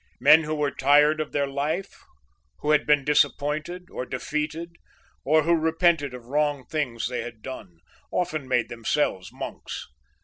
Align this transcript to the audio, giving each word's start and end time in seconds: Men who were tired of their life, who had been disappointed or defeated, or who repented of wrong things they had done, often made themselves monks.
Men 0.19 0.45
who 0.45 0.55
were 0.55 0.71
tired 0.71 1.21
of 1.21 1.31
their 1.31 1.45
life, 1.45 2.01
who 2.61 2.71
had 2.71 2.87
been 2.87 3.05
disappointed 3.05 3.85
or 3.91 4.03
defeated, 4.03 4.77
or 5.23 5.43
who 5.43 5.53
repented 5.55 6.15
of 6.15 6.25
wrong 6.25 6.65
things 6.65 7.05
they 7.07 7.21
had 7.21 7.43
done, 7.43 7.77
often 8.09 8.47
made 8.47 8.67
themselves 8.69 9.31
monks. 9.31 9.85